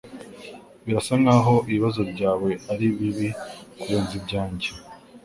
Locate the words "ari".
2.71-2.87